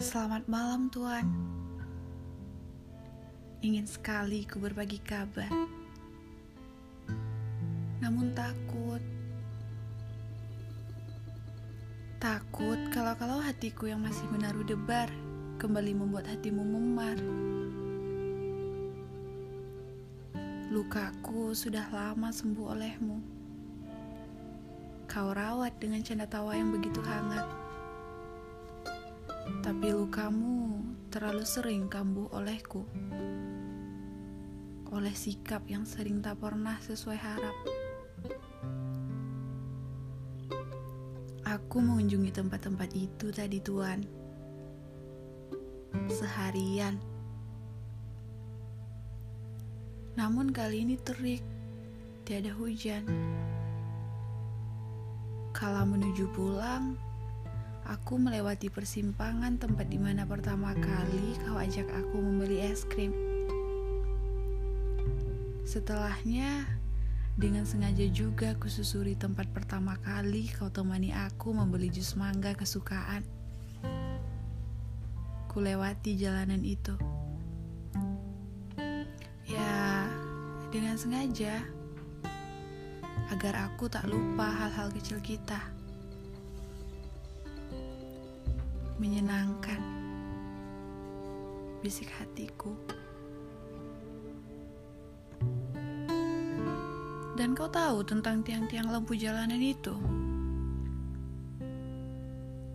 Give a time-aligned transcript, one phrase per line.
[0.00, 1.28] Selamat malam, Tuan.
[3.60, 5.52] Ingin sekali ku berbagi kabar,
[8.00, 9.04] namun takut.
[12.16, 15.12] Takut kalau-kalau hatiku yang masih menaruh debar
[15.60, 17.20] kembali membuat hatimu memar.
[20.72, 23.20] Lukaku sudah lama sembuh olehmu.
[25.04, 27.59] Kau rawat dengan canda tawa yang begitu hangat.
[29.60, 30.80] Tapi lukamu
[31.12, 32.88] terlalu sering kambuh olehku.
[34.88, 37.56] Oleh sikap yang sering tak pernah sesuai harap.
[41.44, 44.00] Aku mengunjungi tempat-tempat itu tadi tuan.
[46.08, 46.96] Seharian.
[50.16, 51.44] Namun kali ini terik,
[52.24, 53.04] tiada hujan.
[55.52, 56.94] Kala menuju pulang,
[57.90, 63.10] aku melewati persimpangan tempat di mana pertama kali kau ajak aku membeli es krim.
[65.66, 66.70] Setelahnya,
[67.34, 73.26] dengan sengaja juga aku susuri tempat pertama kali kau temani aku membeli jus mangga kesukaan.
[75.50, 76.94] Kulewati jalanan itu.
[79.50, 80.06] Ya,
[80.70, 81.58] dengan sengaja
[83.34, 85.79] agar aku tak lupa hal-hal kecil kita.
[89.00, 89.80] Menyenangkan,
[91.80, 92.76] bisik hatiku.
[97.32, 99.96] Dan kau tahu tentang tiang-tiang lampu jalanan itu?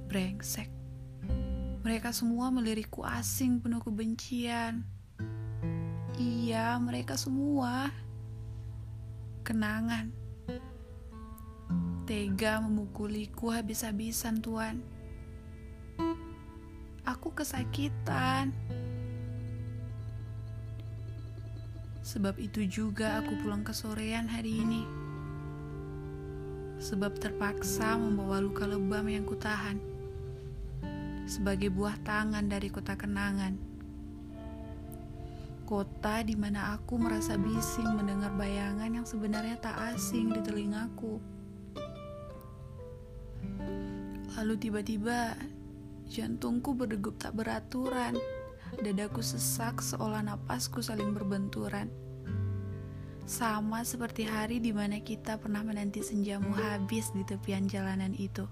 [0.10, 0.74] Brengsek.
[1.86, 4.82] Mereka semua melirikku asing penuh kebencian.
[6.18, 7.94] Iya, mereka semua.
[9.46, 10.10] Kenangan.
[12.10, 14.95] Tega memukuliku habis-habisan, Tuan.
[17.26, 18.54] Aku kesakitan.
[22.06, 24.86] Sebab itu juga aku pulang ke sorean hari ini.
[26.78, 29.82] Sebab terpaksa membawa luka lebam yang kutahan.
[31.26, 33.58] Sebagai buah tangan dari kota kenangan.
[35.66, 41.18] Kota di mana aku merasa bising mendengar bayangan yang sebenarnya tak asing di telingaku.
[44.38, 45.34] Lalu tiba-tiba
[46.10, 48.18] jantungku berdegup tak beraturan.
[48.76, 51.88] Dadaku sesak seolah napasku saling berbenturan.
[53.26, 58.46] Sama seperti hari di mana kita pernah menanti senjamu habis di tepian jalanan itu.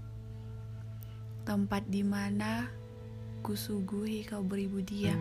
[1.43, 2.71] Tempat di mana
[3.43, 5.19] kusuguhi kau beribu diam.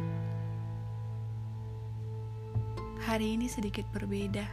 [3.02, 4.46] Hari ini sedikit berbeda.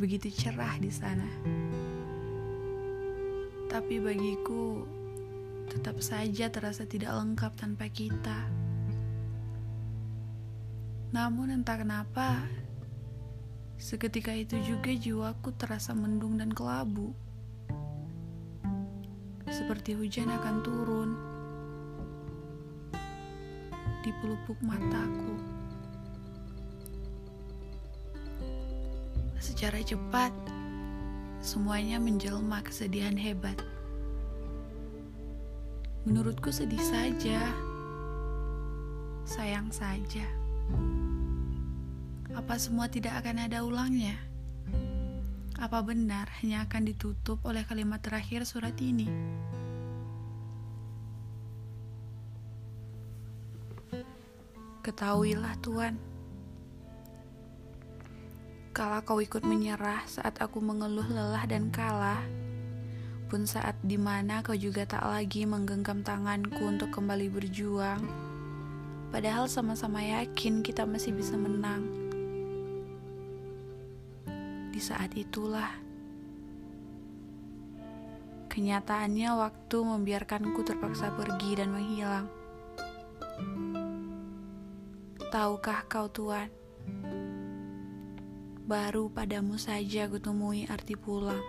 [0.00, 1.28] Begitu cerah di sana.
[3.68, 4.95] Tapi bagiku
[5.66, 8.46] tetap saja terasa tidak lengkap tanpa kita.
[11.14, 12.44] Namun entah kenapa,
[13.78, 17.14] seketika itu juga jiwaku terasa mendung dan kelabu.
[19.46, 21.10] Seperti hujan akan turun
[24.02, 25.34] di pelupuk mataku.
[29.38, 30.34] Secara cepat,
[31.38, 33.75] semuanya menjelma kesedihan hebat.
[36.06, 37.50] Menurutku sedih saja,
[39.26, 40.22] sayang saja.
[42.30, 44.14] Apa semua tidak akan ada ulangnya?
[45.58, 49.10] Apa benar hanya akan ditutup oleh kalimat terakhir surat ini?
[54.86, 55.98] Ketahuilah Tuhan,
[58.70, 62.22] kalau kau ikut menyerah saat aku mengeluh lelah dan kalah,
[63.26, 68.06] pun saat di mana kau juga tak lagi menggenggam tanganku untuk kembali berjuang,
[69.10, 71.82] padahal sama-sama yakin kita masih bisa menang.
[74.70, 75.74] Di saat itulah,
[78.46, 82.30] kenyataannya waktu membiarkanku terpaksa pergi dan menghilang.
[85.34, 86.46] Tahukah kau Tuhan,
[88.70, 91.42] baru padamu saja kutemui arti pulang.